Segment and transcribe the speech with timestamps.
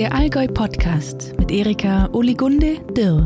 [0.00, 3.24] Der Allgäu Podcast mit Erika Oligunde Dirr.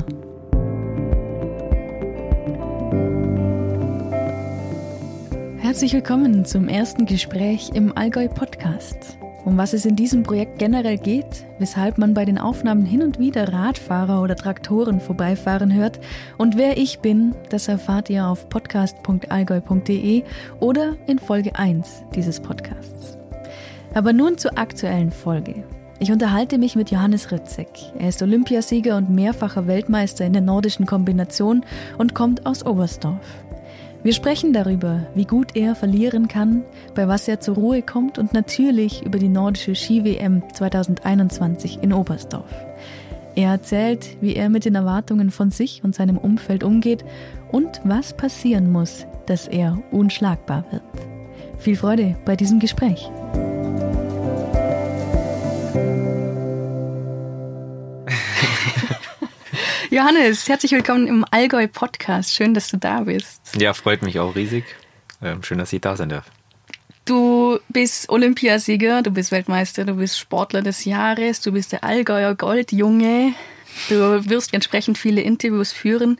[5.58, 9.16] Herzlich willkommen zum ersten Gespräch im Allgäu Podcast.
[9.44, 13.20] Um was es in diesem Projekt generell geht, weshalb man bei den Aufnahmen hin und
[13.20, 16.00] wieder Radfahrer oder Traktoren vorbeifahren hört
[16.38, 20.24] und wer ich bin, das erfahrt ihr auf podcast.allgäu.de
[20.58, 23.16] oder in Folge 1 dieses Podcasts.
[23.94, 25.62] Aber nun zur aktuellen Folge.
[26.00, 27.68] Ich unterhalte mich mit Johannes Ritzek.
[27.98, 31.64] Er ist Olympiasieger und mehrfacher Weltmeister in der nordischen Kombination
[31.98, 33.44] und kommt aus Oberstdorf.
[34.02, 36.62] Wir sprechen darüber, wie gut er verlieren kann,
[36.94, 42.52] bei was er zur Ruhe kommt und natürlich über die nordische Ski-WM 2021 in Oberstdorf.
[43.36, 47.04] Er erzählt, wie er mit den Erwartungen von sich und seinem Umfeld umgeht
[47.50, 50.82] und was passieren muss, dass er unschlagbar wird.
[51.58, 53.10] Viel Freude bei diesem Gespräch.
[59.94, 62.34] Johannes, herzlich willkommen im Allgäu Podcast.
[62.34, 63.40] Schön, dass du da bist.
[63.56, 64.64] Ja, freut mich auch riesig.
[65.22, 66.32] Ähm, schön, dass ich da sein darf.
[67.04, 72.34] Du bist Olympiasieger, du bist Weltmeister, du bist Sportler des Jahres, du bist der Allgäuer
[72.34, 73.34] Goldjunge.
[73.88, 76.18] Du wirst entsprechend viele Interviews führen.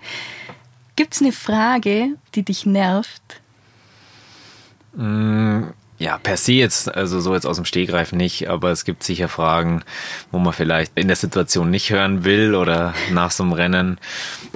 [0.95, 3.41] Gibt es eine Frage, die dich nervt?
[6.05, 9.27] Ja, per se jetzt, also so jetzt aus dem Stegreif nicht, aber es gibt sicher
[9.27, 9.83] Fragen,
[10.31, 13.99] wo man vielleicht in der Situation nicht hören will oder nach so einem Rennen.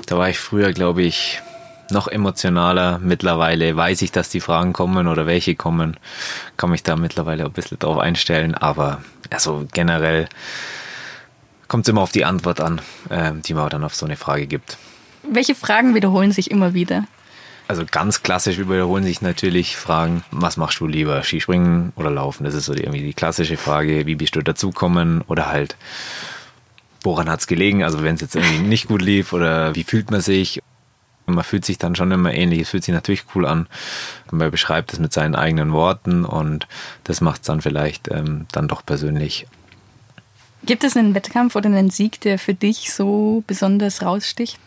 [0.05, 1.41] Da war ich früher, glaube ich,
[1.91, 2.99] noch emotionaler.
[2.99, 5.97] Mittlerweile weiß ich, dass die Fragen kommen oder welche kommen.
[6.59, 10.29] Kann mich da mittlerweile ein bisschen drauf einstellen, aber also generell
[11.67, 14.47] kommt es immer auf die Antwort an, äh, die man dann auf so eine Frage
[14.47, 14.77] gibt.
[15.23, 17.05] Welche Fragen wiederholen sich immer wieder?
[17.69, 22.44] Also ganz klassisch wiederholen sich natürlich Fragen, was machst du lieber, Skispringen oder Laufen?
[22.44, 25.77] Das ist so die, irgendwie die klassische Frage, wie bist du dazukommen oder halt,
[27.02, 27.84] woran hat es gelegen?
[27.84, 30.62] Also wenn es jetzt irgendwie nicht gut lief oder wie fühlt man sich?
[31.27, 32.62] Man fühlt sich dann schon immer ähnlich.
[32.62, 33.67] Es fühlt sich natürlich cool an.
[34.30, 36.67] Man beschreibt es mit seinen eigenen Worten und
[37.05, 39.46] das macht es dann vielleicht ähm, dann doch persönlich.
[40.64, 44.58] Gibt es einen Wettkampf oder einen Sieg, der für dich so besonders raussticht?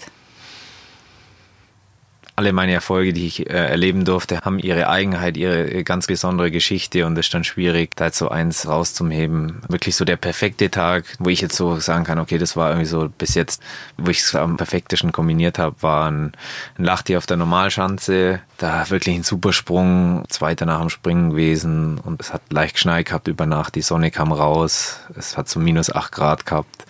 [2.35, 7.05] Alle meine Erfolge, die ich äh, erleben durfte, haben ihre Eigenheit, ihre ganz besondere Geschichte
[7.05, 9.61] und es ist dann schwierig, da jetzt so eins rauszuheben.
[9.67, 12.87] Wirklich so der perfekte Tag, wo ich jetzt so sagen kann, okay, das war irgendwie
[12.87, 13.61] so bis jetzt,
[13.97, 16.31] wo ich es am perfektesten kombiniert habe, war ein,
[16.77, 22.21] ein Lachti auf der Normalschanze, da wirklich ein Supersprung, zweiter nach dem Springen gewesen und
[22.21, 25.93] es hat leicht geschneit gehabt über Nacht, die Sonne kam raus, es hat so minus
[25.93, 26.85] acht Grad gehabt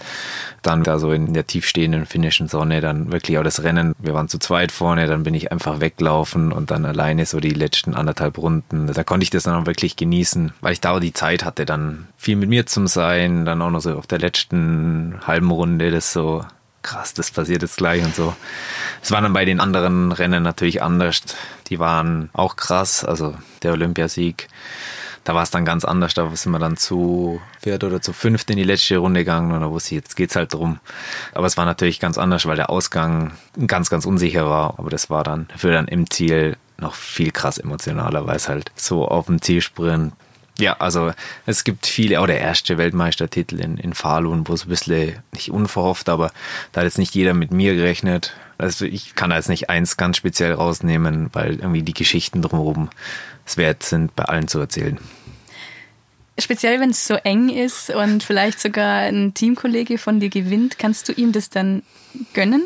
[0.61, 3.95] dann da so in der tiefstehenden finnischen Sonne dann wirklich auch das Rennen.
[3.97, 7.51] Wir waren zu zweit vorne, dann bin ich einfach weglaufen und dann alleine so die
[7.51, 8.87] letzten anderthalb Runden.
[8.87, 12.07] Da konnte ich das dann auch wirklich genießen, weil ich da die Zeit hatte, dann
[12.17, 16.11] viel mit mir zu sein, dann auch noch so auf der letzten halben Runde das
[16.11, 16.43] so
[16.81, 18.35] krass, das passiert jetzt gleich und so.
[19.01, 21.21] Es war dann bei den anderen Rennen natürlich anders.
[21.67, 24.47] Die waren auch krass, also der Olympiasieg
[25.23, 26.13] da war es dann ganz anders.
[26.13, 29.69] Da sind wir dann zu viert oder zu fünft in die letzte Runde gegangen da
[29.69, 30.79] wusste ich, jetzt geht's halt drum.
[31.33, 33.33] Aber es war natürlich ganz anders, weil der Ausgang
[33.67, 34.79] ganz, ganz unsicher war.
[34.79, 38.71] Aber das war dann für dann im Ziel noch viel krass emotionaler, weil es halt
[38.75, 40.13] so auf dem Zielsprint
[40.59, 41.11] ja, also
[41.45, 45.49] es gibt viele, auch der erste Weltmeistertitel in, in Falun, wo es ein bisschen nicht
[45.49, 46.31] unverhofft, aber
[46.71, 48.33] da hat jetzt nicht jeder mit mir gerechnet.
[48.61, 52.89] Also ich kann da jetzt nicht eins ganz speziell rausnehmen, weil irgendwie die Geschichten drumherum
[53.43, 54.99] es wert sind, bei allen zu erzählen.
[56.37, 61.09] Speziell, wenn es so eng ist und vielleicht sogar ein Teamkollege von dir gewinnt, kannst
[61.09, 61.81] du ihm das dann
[62.33, 62.63] gönnen?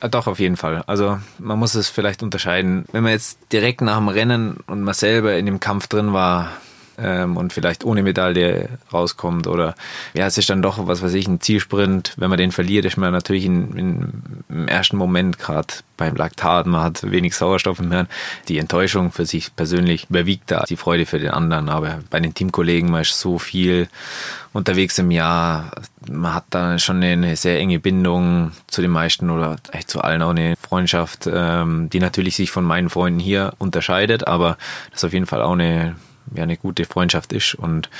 [0.00, 0.82] Ah, doch, auf jeden Fall.
[0.86, 2.86] Also man muss es vielleicht unterscheiden.
[2.92, 6.50] Wenn man jetzt direkt nach dem Rennen und man selber in dem Kampf drin war,
[6.98, 9.46] ähm, und vielleicht ohne Medaille rauskommt.
[9.46, 9.74] Oder
[10.14, 12.14] ja, es ist dann doch, was weiß ich, ein Zielsprint.
[12.16, 16.66] Wenn man den verliert, ist man natürlich in, in, im ersten Moment gerade beim Laktat,
[16.66, 18.08] man hat wenig Sauerstoff im Hirn.
[18.48, 21.68] Die Enttäuschung für sich persönlich überwiegt da die Freude für den anderen.
[21.68, 23.88] Aber bei den Teamkollegen, man ist so viel
[24.52, 25.70] unterwegs im Jahr.
[26.08, 30.22] Man hat da schon eine sehr enge Bindung zu den meisten oder echt zu allen
[30.22, 34.56] auch eine Freundschaft, ähm, die natürlich sich von meinen Freunden hier unterscheidet, aber
[34.90, 35.96] das ist auf jeden Fall auch eine
[36.34, 37.90] ja eine gute Freundschaft ist und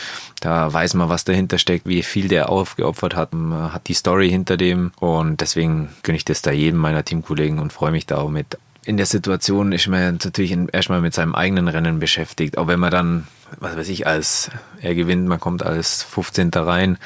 [0.41, 4.31] da weiß man, was dahinter steckt, wie viel der aufgeopfert hat, man hat die Story
[4.31, 8.19] hinter dem und deswegen gönne ich das da jedem meiner Teamkollegen und freue mich da
[8.19, 8.59] auch mit.
[8.87, 12.91] In der Situation ist man natürlich erstmal mit seinem eigenen Rennen beschäftigt, auch wenn man
[12.91, 13.27] dann,
[13.59, 14.51] was weiß ich, als
[14.81, 16.51] er gewinnt, man kommt als 15.
[16.53, 16.99] rein,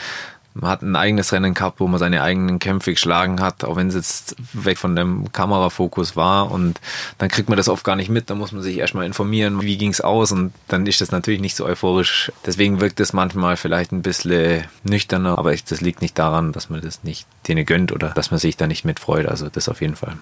[0.60, 3.88] man hat ein eigenes Rennen gehabt, wo man seine eigenen Kämpfe geschlagen hat, auch wenn
[3.88, 6.80] es jetzt weg von dem Kamerafokus war und
[7.18, 9.78] dann kriegt man das oft gar nicht mit, da muss man sich erstmal informieren, wie
[9.78, 12.32] ging es aus und dann ist das natürlich nicht so euphorisch.
[12.44, 16.80] Deswegen wirkt es manchmal vielleicht ein bisschen nüchterner, aber das liegt nicht daran, dass man
[16.80, 19.96] das nicht denen gönnt oder dass man sich da nicht mitfreut, also das auf jeden
[19.96, 20.16] Fall.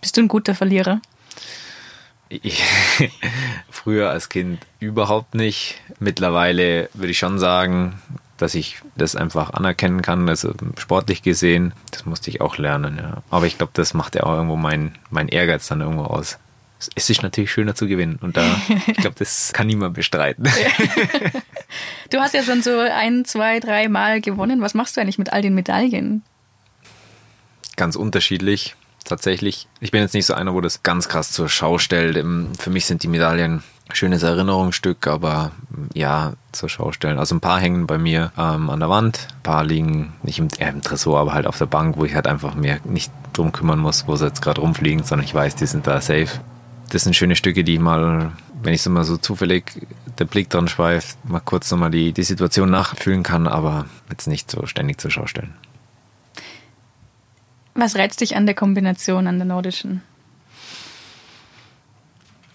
[0.00, 1.00] Bist du ein guter Verlierer?
[2.28, 2.62] Ich,
[3.70, 5.80] früher als Kind überhaupt nicht.
[5.98, 8.00] Mittlerweile würde ich schon sagen,
[8.38, 11.74] dass ich das einfach anerkennen kann, also sportlich gesehen.
[11.90, 13.22] Das musste ich auch lernen, ja.
[13.30, 16.38] Aber ich glaube, das macht ja auch irgendwo mein, mein Ehrgeiz dann irgendwo aus.
[16.94, 18.44] Es ist natürlich schöner zu gewinnen und da,
[18.86, 20.44] ich glaube, das kann niemand bestreiten.
[22.10, 24.62] du hast ja schon so ein, zwei, drei Mal gewonnen.
[24.62, 26.22] Was machst du eigentlich mit all den Medaillen?
[27.76, 29.66] Ganz unterschiedlich tatsächlich.
[29.80, 32.16] Ich bin jetzt nicht so einer, wo das ganz krass zur Schau stellt.
[32.58, 33.62] Für mich sind die Medaillen
[33.92, 35.52] schönes Erinnerungsstück, aber
[35.94, 37.18] ja, zur Schau stellen.
[37.18, 40.48] Also ein paar hängen bei mir ähm, an der Wand, ein paar liegen nicht im,
[40.58, 43.52] äh, im Tresor, aber halt auf der Bank, wo ich halt einfach mir nicht drum
[43.52, 46.28] kümmern muss, wo sie jetzt gerade rumfliegen, sondern ich weiß, die sind da safe.
[46.90, 48.32] Das sind schöne Stücke, die ich mal,
[48.62, 49.86] wenn ich so mal so zufällig
[50.18, 54.50] der Blick dran schweift, mal kurz nochmal die, die Situation nachfühlen kann, aber jetzt nicht
[54.50, 55.54] so ständig zur Schau stellen.
[57.74, 60.02] Was reizt dich an der Kombination, an der nordischen?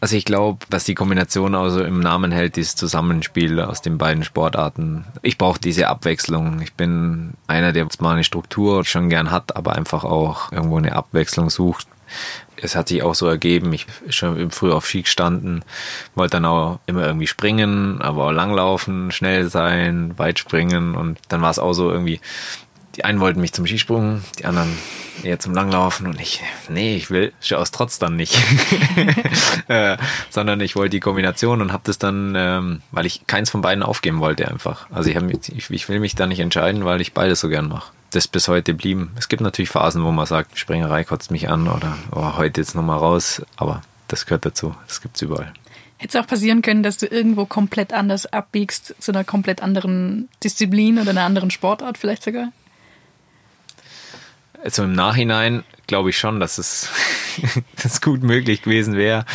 [0.04, 4.26] Also ich glaube, was die Kombination also im Namen hält, ist Zusammenspiel aus den beiden
[4.26, 5.06] Sportarten.
[5.22, 6.60] Ich brauche diese Abwechslung.
[6.60, 10.94] Ich bin einer, der zwar eine Struktur schon gern hat, aber einfach auch irgendwo eine
[10.98, 11.88] Abwechslung sucht.
[12.58, 15.64] Es hat sich auch so ergeben, ich schon früher auf Ski gestanden,
[16.16, 21.42] wollte dann auch immer irgendwie springen, aber auch langlaufen, schnell sein, weit springen und dann
[21.42, 22.20] war es auch so irgendwie,
[22.95, 24.78] die einen wollten mich zum Skisprung, die anderen
[25.24, 28.36] eher zum Langlaufen und ich, nee, ich will aus Trotz dann nicht.
[29.68, 29.98] äh,
[30.30, 33.84] sondern ich wollte die Kombination und habe das dann, ähm, weil ich keins von beiden
[33.84, 34.88] aufgeben wollte einfach.
[34.92, 37.68] Also ich, hab, ich, ich will mich da nicht entscheiden, weil ich beides so gern
[37.68, 37.92] mache.
[38.12, 39.12] Das bis heute blieben.
[39.18, 42.75] Es gibt natürlich Phasen, wo man sagt, Springerei kotzt mich an oder oh, heute jetzt
[42.75, 44.75] nochmal raus, aber das gehört dazu.
[44.88, 45.51] Das gibt's überall.
[45.98, 50.28] Hätte es auch passieren können, dass du irgendwo komplett anders abbiegst, zu einer komplett anderen
[50.44, 52.51] Disziplin oder einer anderen Sportart vielleicht sogar?
[54.63, 56.89] Also im Nachhinein glaube ich schon, dass es
[57.83, 59.25] das gut möglich gewesen wäre.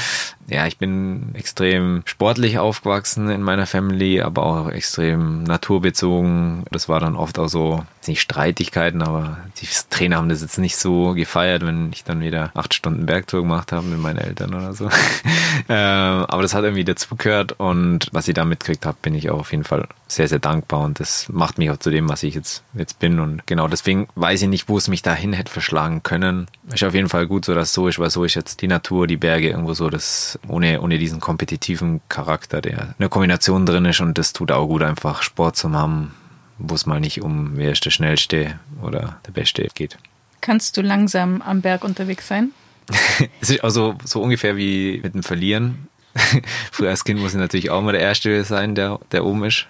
[0.48, 6.64] Ja, ich bin extrem sportlich aufgewachsen in meiner Family, aber auch extrem naturbezogen.
[6.70, 10.76] Das war dann oft auch so, nicht Streitigkeiten, aber die Trainer haben das jetzt nicht
[10.76, 14.72] so gefeiert, wenn ich dann wieder acht Stunden Bergtour gemacht habe mit meinen Eltern oder
[14.72, 14.86] so.
[15.68, 19.40] ähm, aber das hat irgendwie dazugehört und was ich da mitgekriegt habe, bin ich auch
[19.40, 22.34] auf jeden Fall sehr, sehr dankbar und das macht mich auch zu dem, was ich
[22.34, 26.02] jetzt, jetzt bin und genau deswegen weiß ich nicht, wo es mich dahin hätte verschlagen
[26.02, 26.46] können.
[26.72, 29.06] Ist auf jeden Fall gut so, dass so ist, weil so ist jetzt die Natur,
[29.06, 33.84] die Berge irgendwo so, das ohne, ohne diesen kompetitiven Charakter, der in der Kombination drin
[33.84, 36.14] ist und das tut auch gut, einfach Sport zu haben,
[36.58, 39.98] wo es mal nicht um wer ist der Schnellste oder der Beste geht.
[40.40, 42.52] Kannst du langsam am Berg unterwegs sein?
[43.40, 45.87] es ist also so ungefähr wie mit dem Verlieren.
[46.72, 49.66] Früher als Kind muss ich natürlich auch mal der Erste sein, der, der oben ist.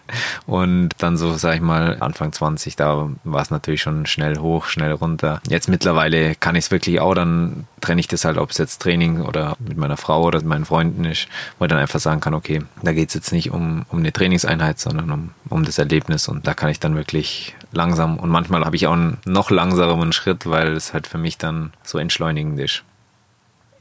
[0.47, 4.67] Und dann so, sag ich mal, Anfang 20, da war es natürlich schon schnell hoch,
[4.67, 5.41] schnell runter.
[5.49, 8.83] Jetzt mittlerweile kann ich es wirklich auch, dann trenne ich das halt, ob es jetzt
[8.83, 12.21] Training oder mit meiner Frau oder mit meinen Freunden ist, wo ich dann einfach sagen
[12.21, 15.79] kann, okay, da geht es jetzt nicht um, um eine Trainingseinheit, sondern um, um das
[15.79, 16.29] Erlebnis.
[16.29, 20.13] Und da kann ich dann wirklich langsam und manchmal habe ich auch einen noch langsameren
[20.13, 22.83] Schritt, weil es halt für mich dann so entschleunigend ist.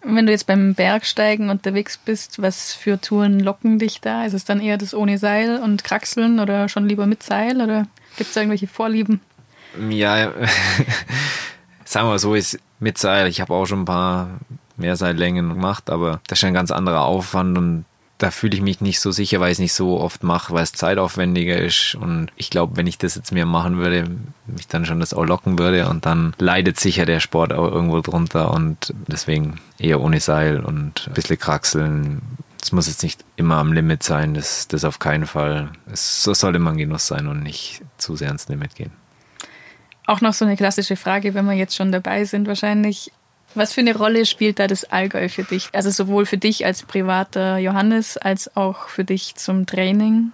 [0.04, 4.26] Wenn du jetzt beim Bergsteigen unterwegs bist, was für Touren locken dich da?
[4.26, 7.88] Ist es dann eher das ohne Seil und Kraxeln oder schon lieber mit Seil oder
[8.16, 9.22] gibt es da irgendwelche Vorlieben?
[9.90, 10.32] Ja,
[11.86, 13.28] sagen wir so, ist mit Seil.
[13.28, 14.40] Ich habe auch schon ein paar
[14.78, 17.86] Mehrseillängen gemacht, aber das ist ein ganz anderer Aufwand und
[18.18, 20.64] da fühle ich mich nicht so sicher, weil ich es nicht so oft mache, weil
[20.64, 21.96] es zeitaufwendiger ist.
[21.96, 24.10] Und ich glaube, wenn ich das jetzt mehr machen würde,
[24.48, 28.02] mich dann schon das auch locken würde und dann leidet sicher der Sport auch irgendwo
[28.02, 32.22] drunter und deswegen eher ohne Seil und ein bisschen kraxeln.
[32.62, 35.70] Es muss jetzt nicht immer am Limit sein, das, das auf keinen Fall.
[35.92, 38.92] Es soll immer ein Genuss sein und nicht zu sehr ans Limit gehen.
[40.08, 43.12] Auch noch so eine klassische Frage, wenn wir jetzt schon dabei sind, wahrscheinlich.
[43.58, 45.70] Was für eine Rolle spielt da das Allgäu für dich?
[45.74, 50.32] Also sowohl für dich als privater Johannes als auch für dich zum Training?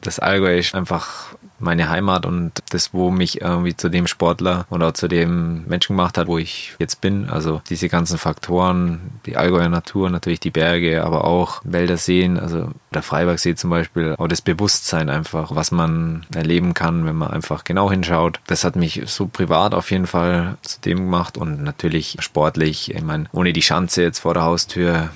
[0.00, 4.94] Das Allgäu ist einfach meine Heimat und das, wo mich irgendwie zu dem Sportler oder
[4.94, 7.28] zu dem Menschen gemacht hat, wo ich jetzt bin.
[7.28, 12.68] Also diese ganzen Faktoren, die Allgäuer Natur, natürlich die Berge, aber auch Wälder, Seen, also
[12.92, 17.64] der Freibergsee zum Beispiel, auch das Bewusstsein einfach, was man erleben kann, wenn man einfach
[17.64, 18.40] genau hinschaut.
[18.46, 22.94] Das hat mich so privat auf jeden Fall zu dem gemacht und natürlich sportlich.
[22.94, 25.10] Ich meine, ohne die Schanze jetzt vor der Haustür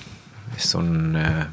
[0.57, 1.45] ist so ein äh,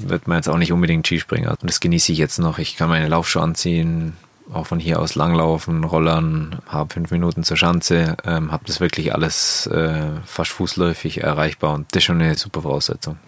[0.00, 1.50] wird man jetzt auch nicht unbedingt Skispringer.
[1.50, 2.58] Und das genieße ich jetzt noch.
[2.58, 4.14] Ich kann meine Laufschuhe anziehen,
[4.52, 9.14] auch von hier aus langlaufen, rollern, habe fünf Minuten zur Schanze, ähm, habe das wirklich
[9.14, 13.18] alles äh, fast fußläufig erreichbar und das ist schon eine super Voraussetzung.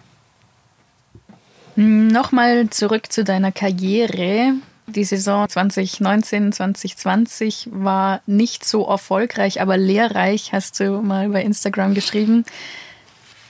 [1.75, 4.53] Nochmal zurück zu deiner Karriere.
[4.87, 11.93] Die Saison 2019, 2020 war nicht so erfolgreich, aber lehrreich, hast du mal bei Instagram
[11.93, 12.43] geschrieben.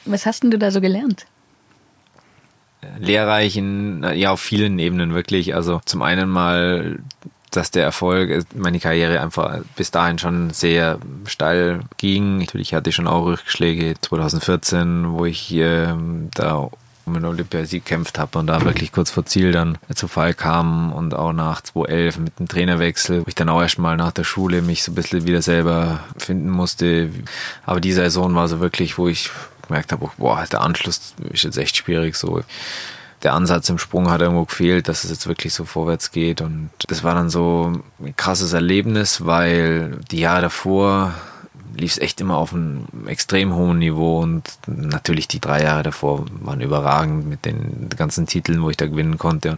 [0.05, 1.25] Was hast denn du da so gelernt?
[2.97, 5.55] Lehrreich in, ja, auf vielen Ebenen wirklich.
[5.55, 6.99] Also zum einen mal,
[7.51, 12.39] dass der Erfolg, meine Karriere einfach bis dahin schon sehr steil ging.
[12.39, 15.93] Natürlich hatte ich schon auch Rückschläge 2014, wo ich äh,
[16.33, 16.69] da
[17.05, 20.93] um den Olympiasieg gekämpft habe und da wirklich kurz vor Ziel dann zu Fall kam
[20.93, 24.61] und auch nach 2011 mit dem Trainerwechsel, wo ich dann auch erstmal nach der Schule
[24.61, 27.09] mich so ein bisschen wieder selber finden musste.
[27.65, 29.29] Aber die Saison war so wirklich, wo ich
[29.67, 32.41] gemerkt habe, boah, der Anschluss ist jetzt echt schwierig so.
[33.23, 36.41] Der Ansatz im Sprung hat irgendwo gefehlt, dass es jetzt wirklich so vorwärts geht.
[36.41, 41.13] Und das war dann so ein krasses Erlebnis, weil die Jahre davor
[41.75, 46.25] lief es echt immer auf einem extrem hohen Niveau und natürlich die drei Jahre davor
[46.41, 49.57] waren überragend mit den ganzen Titeln, wo ich da gewinnen konnte.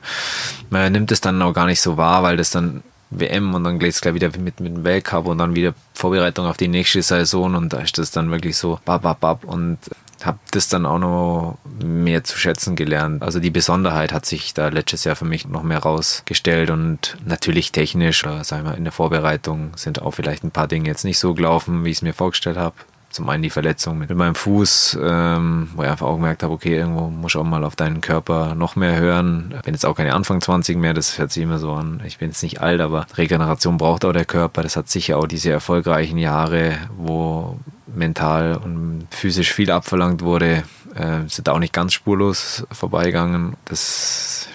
[0.70, 3.80] Man nimmt es dann auch gar nicht so wahr, weil das dann WM und dann
[3.80, 7.02] geht es gleich wieder mit, mit dem Weltcup und dann wieder Vorbereitung auf die nächste
[7.02, 9.78] Saison und da ist das dann wirklich so bab, bab, bab und
[10.26, 13.22] habe das dann auch noch mehr zu schätzen gelernt.
[13.24, 17.72] Also die Besonderheit hat sich da letztes Jahr für mich noch mehr rausgestellt und natürlich
[17.72, 21.20] technisch, oder sagen wir in der Vorbereitung sind auch vielleicht ein paar Dinge jetzt nicht
[21.20, 22.76] so gelaufen, wie ich es mir vorgestellt habe.
[23.10, 26.78] Zum einen die Verletzung mit meinem Fuß, ähm, wo ich einfach auch gemerkt habe, okay,
[26.78, 29.54] irgendwo muss ich auch mal auf deinen Körper noch mehr hören.
[29.56, 32.02] Ich bin jetzt auch keine Anfang 20 mehr, das hört sich immer so an.
[32.08, 34.64] Ich bin jetzt nicht alt, aber Regeneration braucht auch der Körper.
[34.64, 37.60] Das hat sicher auch diese erfolgreichen Jahre, wo
[37.96, 40.64] mental und physisch viel abverlangt wurde,
[40.96, 43.56] äh, sind auch nicht ganz spurlos vorbeigegangen.
[43.66, 44.48] Das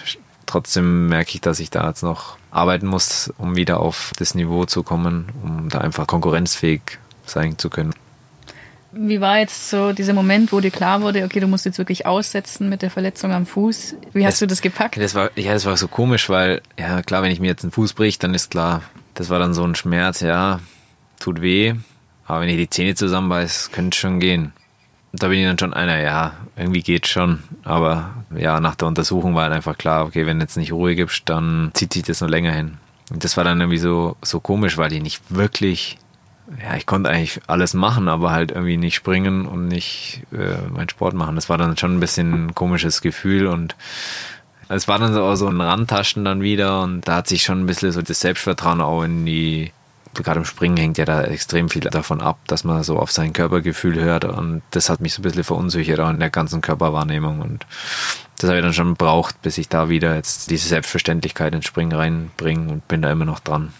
[0.45, 4.65] trotzdem merke ich, dass ich da jetzt noch arbeiten muss, um wieder auf das Niveau
[4.65, 6.81] zu kommen, um da einfach konkurrenzfähig
[7.25, 7.93] sein zu können.
[8.91, 12.07] Wie war jetzt so dieser Moment, wo dir klar wurde, okay, du musst jetzt wirklich
[12.07, 13.95] aussetzen mit der Verletzung am Fuß?
[14.13, 14.97] Wie hast das, du das gepackt?
[14.97, 17.71] Das war, ja, das war so komisch, weil, ja, klar, wenn ich mir jetzt einen
[17.71, 18.81] Fuß bricht, dann ist klar,
[19.13, 20.59] das war dann so ein Schmerz, ja,
[21.19, 21.75] tut weh.
[22.29, 24.53] Aber wenn ich die Zähne zusammenbeiß, könnte es schon gehen.
[25.11, 27.39] Da bin ich dann schon einer, ja, irgendwie geht schon.
[27.63, 30.95] Aber ja, nach der Untersuchung war halt einfach klar, okay, wenn du jetzt nicht Ruhe
[30.95, 32.77] gibst, dann zieht sich das noch länger hin.
[33.11, 35.97] Und das war dann irgendwie so, so komisch, weil ich nicht wirklich
[36.63, 40.89] ja, ich konnte eigentlich alles machen, aber halt irgendwie nicht springen und nicht äh, meinen
[40.89, 41.35] Sport machen.
[41.35, 43.75] Das war dann schon ein bisschen ein komisches Gefühl und
[44.67, 47.65] es war dann so, so ein Randtaschen dann wieder und da hat sich schon ein
[47.65, 49.71] bisschen so das Selbstvertrauen auch in die,
[50.13, 53.33] gerade im Springen hängt ja da extrem viel davon ab, dass man so auf sein
[53.33, 57.41] Körpergefühl hört und das hat mich so ein bisschen verunsichert auch in der ganzen Körperwahrnehmung
[57.41, 57.65] und
[58.37, 61.91] das habe ich dann schon gebraucht, bis ich da wieder jetzt diese Selbstverständlichkeit ins Springen
[61.91, 63.73] reinbringe und bin da immer noch dran.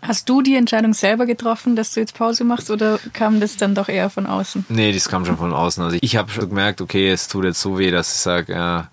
[0.00, 3.74] Hast du die Entscheidung selber getroffen, dass du jetzt Pause machst oder kam das dann
[3.74, 4.66] doch eher von außen?
[4.68, 5.82] Nee, das kam schon von außen.
[5.82, 8.88] Also ich habe schon gemerkt, okay, es tut jetzt so weh, dass ich sage, ja,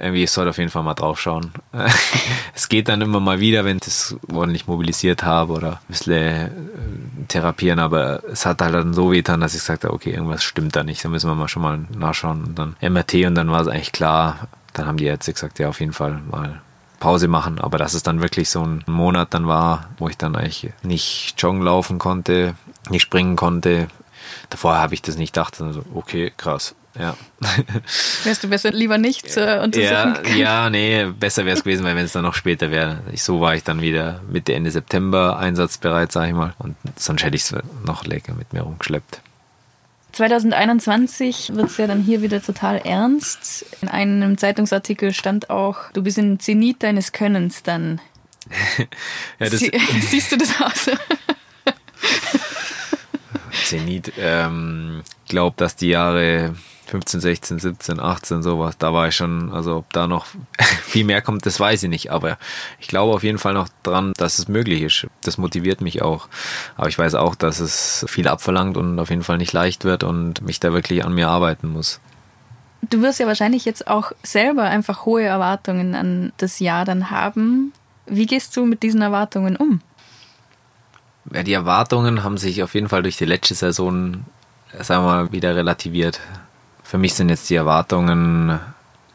[0.00, 1.52] irgendwie ich sollte auf jeden Fall mal draufschauen.
[2.54, 6.16] es geht dann immer mal wieder, wenn ich das ordentlich mobilisiert habe oder ein bisschen
[6.16, 6.48] äh,
[7.28, 10.76] therapieren, aber es hat halt dann so weh getan, dass ich sagte, okay, irgendwas stimmt
[10.76, 13.60] da nicht, da müssen wir mal schon mal nachschauen und dann MRT und dann war
[13.60, 14.48] es eigentlich klar.
[14.74, 16.60] Dann haben die Ärzte gesagt, ja, auf jeden Fall mal
[17.00, 17.60] Pause machen.
[17.60, 21.34] Aber dass es dann wirklich so ein Monat dann war, wo ich dann eigentlich nicht
[21.38, 22.54] joggen laufen konnte,
[22.90, 23.88] nicht springen konnte.
[24.50, 25.60] Davor habe ich das nicht gedacht.
[25.60, 26.74] Also, okay, krass.
[26.98, 27.16] Ja.
[28.24, 31.94] Wärst du besser lieber nicht äh, untersuchen ja, ja, nee, besser wäre es gewesen, weil
[31.94, 32.98] wenn es dann noch später wäre.
[33.14, 36.54] So war ich dann wieder Mitte, Ende September einsatzbereit, sag ich mal.
[36.58, 39.20] Und sonst hätte ich es noch länger mit mir rumgeschleppt.
[40.12, 43.64] 2021 wird es ja dann hier wieder total ernst.
[43.80, 48.00] In einem Zeitungsartikel stand auch, du bist im Zenit deines Könnens dann.
[49.38, 50.90] ja, Sie, siehst du das aus?
[53.68, 56.54] Zenit, ähm, glaube, dass die Jahre
[56.86, 58.78] 15, 16, 17, 18, sowas.
[58.78, 60.26] Da war ich schon, also ob da noch
[60.82, 62.10] viel mehr kommt, das weiß ich nicht.
[62.10, 62.38] Aber
[62.80, 65.06] ich glaube auf jeden Fall noch dran, dass es möglich ist.
[65.22, 66.28] Das motiviert mich auch.
[66.78, 70.02] Aber ich weiß auch, dass es viel abverlangt und auf jeden Fall nicht leicht wird
[70.02, 72.00] und mich da wirklich an mir arbeiten muss.
[72.88, 77.74] Du wirst ja wahrscheinlich jetzt auch selber einfach hohe Erwartungen an das Jahr dann haben.
[78.06, 79.82] Wie gehst du mit diesen Erwartungen um?
[81.32, 84.24] Ja, die Erwartungen haben sich auf jeden Fall durch die letzte Saison,
[84.78, 86.20] sagen wir mal, wieder relativiert.
[86.82, 88.58] Für mich sind jetzt die Erwartungen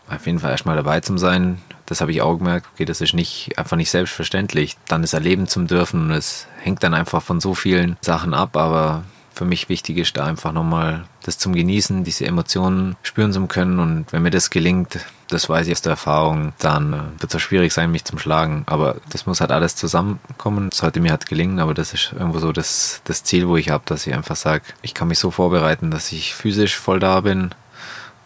[0.07, 1.61] auf jeden Fall erstmal dabei zu sein.
[1.85, 2.67] Das habe ich auch gemerkt.
[2.73, 6.05] Okay, das ist nicht, einfach nicht selbstverständlich, dann das erleben zu dürfen.
[6.05, 8.55] Und es hängt dann einfach von so vielen Sachen ab.
[8.57, 9.03] Aber
[9.33, 13.79] für mich wichtig ist da einfach nochmal das zum Genießen, diese Emotionen spüren zu können.
[13.79, 14.99] Und wenn mir das gelingt,
[15.33, 18.63] das weiß ich aus der Erfahrung, dann wird es schwierig sein, mich zum Schlagen.
[18.67, 20.69] Aber das muss halt alles zusammenkommen.
[20.71, 23.83] Sollte mir halt gelingen, aber das ist irgendwo so das, das Ziel, wo ich habe,
[23.85, 27.49] dass ich einfach sage, ich kann mich so vorbereiten, dass ich physisch voll da bin,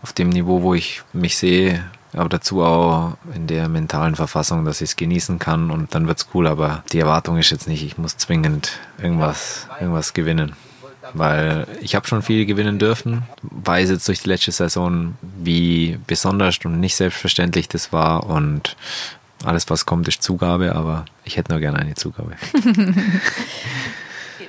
[0.04, 1.84] auf dem Niveau, wo ich mich sehe,
[2.14, 6.28] aber dazu auch in der mentalen Verfassung, dass ich es genießen kann und dann wird's
[6.34, 6.48] cool.
[6.48, 10.56] Aber die Erwartung ist jetzt nicht, ich muss zwingend irgendwas, irgendwas gewinnen
[11.18, 16.58] weil ich habe schon viel gewinnen dürfen, weiß jetzt durch die letzte Saison, wie besonders
[16.64, 18.76] und nicht selbstverständlich das war und
[19.44, 22.32] alles, was kommt, ist Zugabe, aber ich hätte nur gerne eine Zugabe.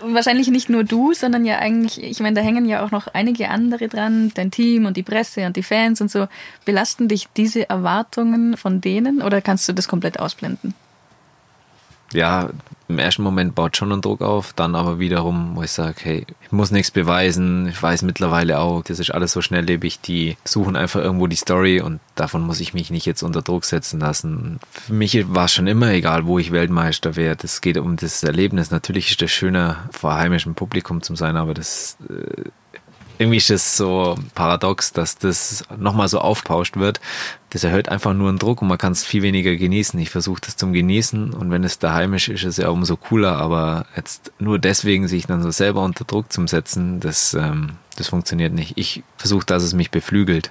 [0.03, 3.49] wahrscheinlich nicht nur du, sondern ja eigentlich, ich meine, da hängen ja auch noch einige
[3.49, 6.29] andere dran, dein Team und die Presse und die Fans und so.
[6.65, 10.75] Belasten dich diese Erwartungen von denen oder kannst du das komplett ausblenden?
[12.13, 12.51] Ja,
[12.89, 16.27] im ersten Moment baut schon einen Druck auf, dann aber wiederum, wo ich sage, hey,
[16.43, 20.75] ich muss nichts beweisen, ich weiß mittlerweile auch, das ist alles so schnelllebig, die suchen
[20.75, 24.59] einfach irgendwo die Story und davon muss ich mich nicht jetzt unter Druck setzen lassen.
[24.71, 27.45] Für mich war es schon immer egal, wo ich Weltmeister werde.
[27.45, 28.71] Es geht um das Erlebnis.
[28.71, 32.49] Natürlich ist es schöner, vor heimischem Publikum zu sein, aber das äh,
[33.19, 37.01] irgendwie ist es so paradox, dass das nochmal so aufpauscht wird.
[37.51, 39.99] Das erhöht einfach nur einen Druck und man kann es viel weniger genießen.
[40.01, 43.37] Ich versuche das zum Genießen und wenn es daheim ist, ist es ja umso cooler,
[43.37, 48.09] aber jetzt nur deswegen sich dann so selber unter Druck zu setzen, das, ähm, das
[48.09, 48.77] funktioniert nicht.
[48.77, 50.51] Ich versuche, dass es mich beflügelt.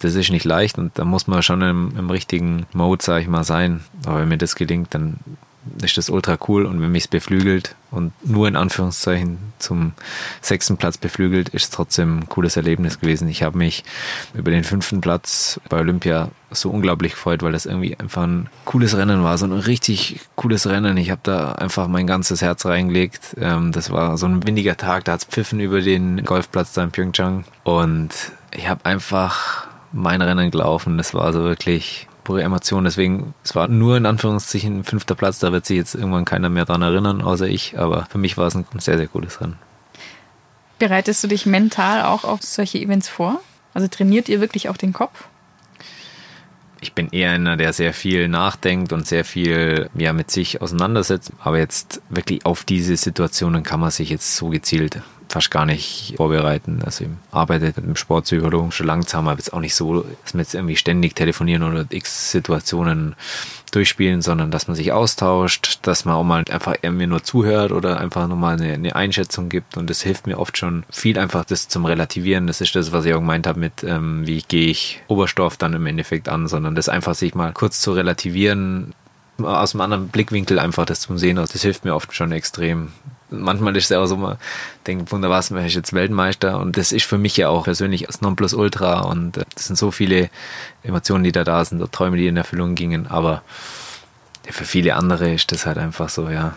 [0.00, 3.28] Das ist nicht leicht und da muss man schon im, im richtigen Mode, sag ich
[3.28, 3.84] mal, sein.
[4.04, 5.18] Aber wenn mir das gelingt, dann
[5.82, 9.92] ist das ultra cool und wenn mich es beflügelt und nur in Anführungszeichen zum
[10.40, 13.28] sechsten Platz beflügelt, ist es trotzdem ein cooles Erlebnis gewesen.
[13.28, 13.84] Ich habe mich
[14.34, 18.96] über den fünften Platz bei Olympia so unglaublich gefreut, weil das irgendwie einfach ein cooles
[18.96, 20.96] Rennen war, so ein richtig cooles Rennen.
[20.96, 23.36] Ich habe da einfach mein ganzes Herz reingelegt.
[23.38, 26.82] Ähm, das war so ein windiger Tag, da hat es pfiffen über den Golfplatz da
[26.82, 28.10] in Pyeongchang und
[28.50, 30.98] ich habe einfach mein Rennen gelaufen.
[30.98, 32.84] Das war so wirklich pure Emotion.
[32.84, 36.48] Deswegen, es war nur in Anführungszeichen ein fünfter Platz, da wird sich jetzt irgendwann keiner
[36.48, 37.78] mehr dran erinnern, außer ich.
[37.78, 39.58] Aber für mich war es ein sehr, sehr cooles Rennen.
[40.78, 43.40] Bereitest du dich mental auch auf solche Events vor?
[43.74, 45.28] Also trainiert ihr wirklich auch den Kopf?
[46.80, 51.32] Ich bin eher einer, der sehr viel nachdenkt und sehr viel ja, mit sich auseinandersetzt.
[51.44, 55.00] Aber jetzt wirklich auf diese Situationen kann man sich jetzt so gezielt
[55.32, 56.82] fast gar nicht vorbereiten.
[56.84, 60.40] Also ich arbeite mit einem Sportpsychologen schon langsam, aber jetzt auch nicht so, dass wir
[60.40, 63.16] jetzt irgendwie ständig telefonieren oder x Situationen
[63.72, 67.98] durchspielen, sondern dass man sich austauscht, dass man auch mal einfach mir nur zuhört oder
[67.98, 71.68] einfach nochmal eine, eine Einschätzung gibt und das hilft mir oft schon viel einfach das
[71.68, 72.46] zum Relativieren.
[72.46, 75.72] Das ist das, was ich auch gemeint habe mit, ähm, wie gehe ich Oberstoff dann
[75.72, 78.94] im Endeffekt an, sondern das einfach sich mal kurz zu relativieren,
[79.42, 82.92] aus einem anderen Blickwinkel einfach das zu sehen, das hilft mir oft schon extrem
[83.32, 84.36] manchmal ist es auch so, man
[84.86, 88.20] denkt, wunderbar, wäre ich jetzt Weltmeister und das ist für mich ja auch persönlich das
[88.20, 90.30] Nonplusultra und äh, das sind so viele
[90.82, 93.42] Emotionen, die da da sind, Träume, die in Erfüllung gingen, aber
[94.48, 96.56] für viele andere ist das halt einfach so, ja,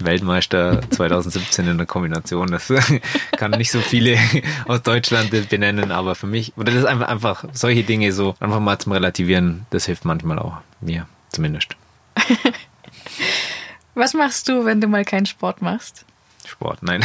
[0.00, 2.50] Weltmeister 2017 in der Kombination.
[2.50, 2.72] Das
[3.36, 4.18] kann nicht so viele
[4.66, 8.60] aus Deutschland benennen, aber für mich, oder das ist einfach, einfach solche Dinge so einfach
[8.60, 11.76] mal zum Relativieren, das hilft manchmal auch mir, zumindest.
[13.94, 16.04] Was machst du, wenn du mal keinen Sport machst?
[16.46, 17.04] Sport, nein.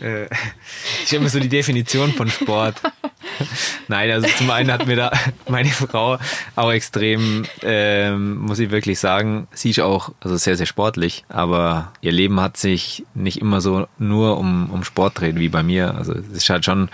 [0.00, 0.24] äh,
[1.04, 2.80] ich habe immer so die Definition von Sport.
[3.88, 5.12] Nein, also zum einen hat mir da
[5.48, 6.18] meine Frau
[6.56, 11.92] auch extrem, ähm, muss ich wirklich sagen, sie ist auch also sehr, sehr sportlich, aber
[12.00, 15.94] ihr Leben hat sich nicht immer so nur um, um Sport dreht wie bei mir.
[15.94, 16.88] Also es ist halt schon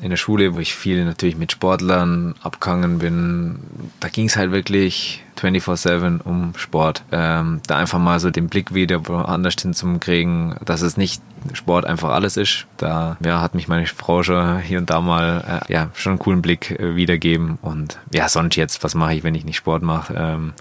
[0.00, 3.60] in der Schule, wo ich viel natürlich mit Sportlern abgehangen bin,
[4.00, 7.02] da ging es halt wirklich 24-7 um Sport.
[7.12, 11.22] Ähm, da einfach mal so den Blick wieder woanders hin zu kriegen, dass es nicht
[11.52, 12.66] Sport einfach alles ist.
[12.76, 16.18] Da ja, hat mich meine Frau schon hier und da mal äh, ja, schon einen
[16.18, 17.58] coolen Blick äh, wiedergeben.
[17.62, 20.14] Und ja, sonst jetzt, was mache ich, wenn ich nicht Sport mache?
[20.16, 20.52] Ähm,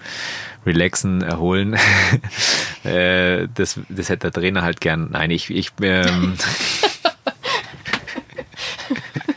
[0.66, 1.76] relaxen, erholen.
[2.84, 5.10] äh, das, das hätte der Trainer halt gern.
[5.12, 6.36] Nein, ich, ich ähm,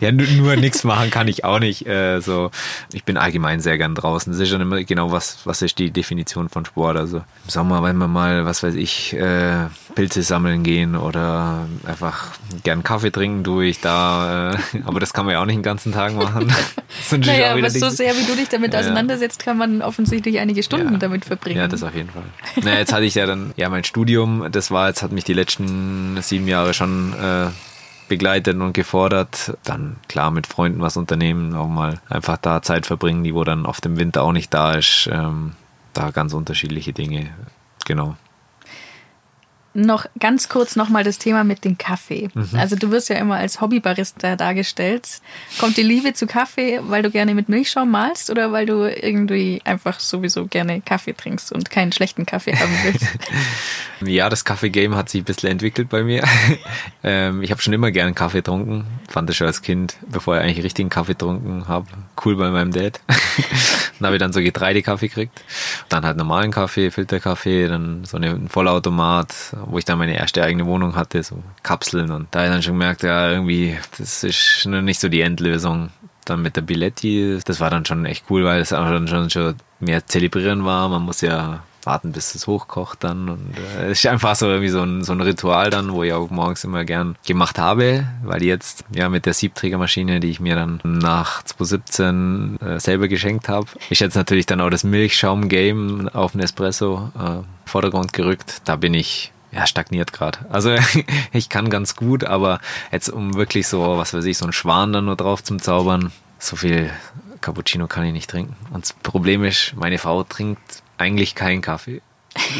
[0.06, 1.86] ja, nur, nur nichts machen kann ich auch nicht.
[1.86, 2.50] Äh, so,
[2.92, 4.32] ich bin allgemein sehr gern draußen.
[4.32, 6.96] Das ist schon immer genau was, was ist die Definition von Sport.
[6.96, 12.32] Also im Sommer, wenn wir mal, was weiß ich, äh, Pilze sammeln gehen oder einfach
[12.62, 14.52] gern Kaffee trinken durch da.
[14.52, 16.52] Äh, aber das kann man ja auch nicht den ganzen Tag machen.
[17.10, 18.80] naja, aber so sehr wie du dich damit ja.
[18.80, 20.98] auseinandersetzt, kann man offensichtlich einige Stunden ja.
[20.98, 21.58] damit verbringen.
[21.58, 22.24] Ja, das auf jeden Fall.
[22.62, 25.34] naja, jetzt hatte ich ja dann, ja, mein Studium, das war, jetzt hat mich die
[25.34, 27.48] letzten sieben Jahre schon äh,
[28.08, 29.56] begleitet und gefordert.
[29.64, 33.66] Dann klar mit Freunden was unternehmen, auch mal einfach da Zeit verbringen, die wo dann
[33.66, 35.08] oft im Winter auch nicht da ist.
[35.12, 35.52] Ähm,
[35.92, 37.30] da ganz unterschiedliche Dinge.
[37.86, 38.16] Genau.
[39.76, 42.28] Noch ganz kurz nochmal das Thema mit dem Kaffee.
[42.34, 42.48] Mhm.
[42.56, 45.20] Also du wirst ja immer als Hobbybarista dargestellt.
[45.58, 49.60] Kommt die Liebe zu Kaffee, weil du gerne mit Milchschaum malst oder weil du irgendwie
[49.64, 53.06] einfach sowieso gerne Kaffee trinkst und keinen schlechten Kaffee haben willst?
[54.04, 56.22] Ja, das Kaffee-Game hat sich ein bisschen entwickelt bei mir.
[57.02, 58.86] ähm, ich habe schon immer gern Kaffee getrunken.
[59.08, 61.86] Fand das schon als Kind, bevor ich eigentlich richtigen Kaffee getrunken habe.
[62.22, 63.00] Cool bei meinem Dad.
[63.98, 65.42] dann habe ich dann so Getreidekaffee gekriegt.
[65.88, 70.66] Dann halt normalen Kaffee, Filterkaffee, dann so einen Vollautomat, wo ich dann meine erste eigene
[70.66, 72.10] Wohnung hatte, so Kapseln.
[72.10, 75.90] Und da habe ich dann schon gemerkt, ja, irgendwie, das ist nicht so die Endlösung
[76.24, 79.30] dann mit der Biletti, das war dann schon echt cool, weil es auch dann schon,
[79.30, 80.88] schon mehr zelebrieren war.
[80.88, 83.28] Man muss ja warten, bis es hochkocht dann.
[83.28, 86.28] Und äh, ist einfach so irgendwie so ein, so ein Ritual dann, wo ich auch
[86.30, 90.80] morgens immer gern gemacht habe, weil jetzt ja mit der Siebträgermaschine, die ich mir dann
[90.82, 97.12] nach 2017 äh, selber geschenkt habe, ist jetzt natürlich dann auch das Milchschaum-Game auf Nespresso
[97.18, 98.62] äh, Vordergrund gerückt.
[98.64, 100.38] Da bin ich ja, stagniert gerade.
[100.50, 100.76] Also
[101.32, 102.60] ich kann ganz gut, aber
[102.92, 106.12] jetzt um wirklich so, was weiß ich, so einen Schwan dann nur drauf zum Zaubern,
[106.38, 106.90] so viel
[107.40, 108.56] Cappuccino kann ich nicht trinken.
[108.72, 112.02] Und das Problem ist, meine Frau trinkt eigentlich keinen Kaffee.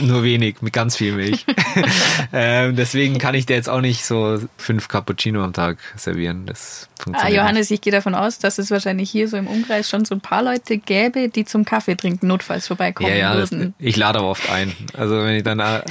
[0.02, 1.44] Nur wenig, mit ganz viel Milch.
[2.32, 6.46] ähm, deswegen kann ich dir jetzt auch nicht so fünf Cappuccino am Tag servieren.
[6.46, 9.88] Das Ah, funktioniert Johannes, ich gehe davon aus, dass es wahrscheinlich hier so im Umkreis
[9.88, 13.52] schon so ein paar Leute gäbe, die zum Kaffee trinken notfalls vorbeikommen Ja, ja, das,
[13.52, 13.74] würden.
[13.78, 14.72] ich lade aber oft ein.
[14.96, 15.82] Also wenn ich dann, äh,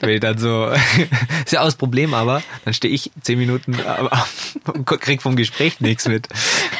[0.00, 0.68] wenn ich dann so,
[1.44, 5.36] ist ja auch das Problem, aber dann stehe ich zehn Minuten äh, und krieg vom
[5.36, 6.28] Gespräch nichts mit.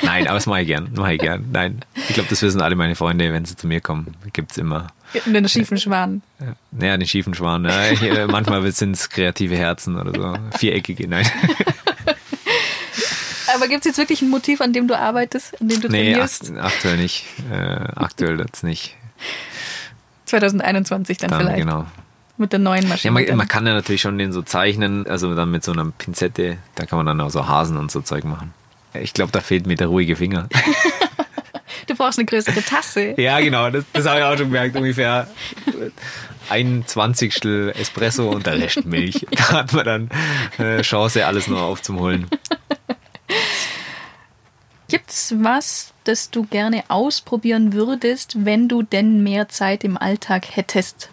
[0.03, 1.47] Nein, aber das mache ich gern, mache ich gern.
[1.53, 4.88] Nein, ich glaube, das wissen alle meine Freunde, wenn sie zu mir kommen, gibt's immer.
[5.27, 6.23] Den schiefen Schwan.
[6.40, 7.64] Ja, naja, den schiefen Schwan.
[7.64, 11.09] Ja, ich, äh, manchmal sind es kreative Herzen oder so, viereckige.
[11.09, 11.27] Nein,
[13.55, 16.12] Aber gibt es jetzt wirklich ein Motiv, an dem du arbeitest, an dem du nee,
[16.12, 16.51] trainierst?
[16.51, 17.25] akt aktuell nicht.
[17.51, 17.57] Äh,
[17.97, 18.94] aktuell jetzt nicht.
[20.27, 21.59] 2021 dann, Dann vielleicht.
[21.59, 21.87] genau.
[22.37, 23.12] Mit der neuen Ja, Maschine.
[23.12, 23.37] man, dann.
[23.37, 26.85] man kann ja natürlich schon den so zeichnen, also dann mit so einer Pinzette, da
[26.87, 28.53] kann man dann auch so Hasen und so Zeug machen.
[28.94, 30.49] Ich glaube, da fehlt mir der ruhige Finger.
[31.88, 33.14] du brauchst eine größere Tasse.
[33.20, 34.77] ja, genau, das, das habe ich auch schon gemerkt.
[34.77, 35.27] Ungefähr
[36.48, 39.27] ein Zwanzigstel Espresso und der Rest Milch.
[39.31, 40.09] Da hat man dann
[40.59, 42.27] äh, Chance, alles nur aufzuholen.
[44.88, 51.11] Gibt's was, das du gerne ausprobieren würdest, wenn du denn mehr Zeit im Alltag hättest?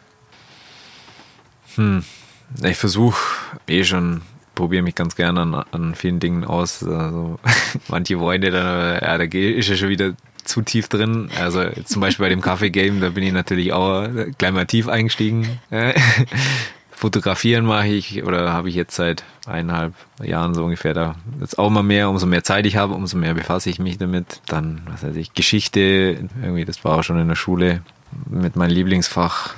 [2.63, 3.19] Ich versuche
[3.67, 4.21] eh schon,
[4.55, 6.83] probiere mich ganz gerne an, an vielen Dingen aus.
[6.83, 7.37] Also,
[7.89, 10.13] manche Freunde, da, ja, da ist ja schon wieder
[10.45, 11.29] zu tief drin.
[11.39, 15.59] Also zum Beispiel bei dem Kaffee-Game, da bin ich natürlich auch gleich mal tief eingestiegen.
[15.69, 15.93] Äh,
[16.91, 21.69] Fotografieren mache ich oder habe ich jetzt seit eineinhalb Jahren so ungefähr da jetzt auch
[21.69, 24.41] mal mehr, umso mehr Zeit ich habe, umso mehr befasse ich mich damit.
[24.47, 27.81] Dann, was weiß ich, Geschichte, irgendwie, das war auch schon in der Schule
[28.29, 29.55] mit meinem Lieblingsfach.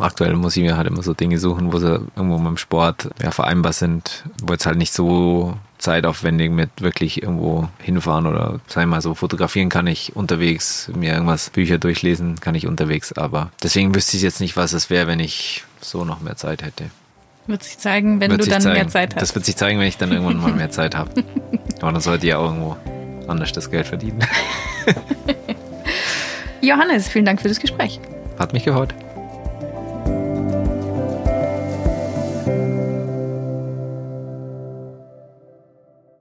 [0.00, 3.08] Aktuell muss ich mir halt immer so Dinge suchen, wo sie irgendwo mit dem Sport
[3.22, 8.82] ja, vereinbar sind, wo jetzt halt nicht so zeitaufwendig mit wirklich irgendwo hinfahren oder sag
[8.82, 13.50] ich mal so fotografieren kann ich unterwegs, mir irgendwas Bücher durchlesen kann ich unterwegs, aber
[13.62, 16.90] deswegen wüsste ich jetzt nicht, was es wäre, wenn ich so noch mehr Zeit hätte.
[17.46, 18.74] Wird sich zeigen, wenn Wird du dann zeigen.
[18.74, 19.22] mehr Zeit hast.
[19.22, 21.10] Das wird sich zeigen, wenn ich dann irgendwann mal mehr Zeit habe.
[21.80, 22.76] Aber dann sollte ich ja irgendwo
[23.26, 24.22] anders das Geld verdienen.
[26.60, 28.00] Johannes, vielen Dank für das Gespräch.
[28.38, 28.94] Hat mich gefreut.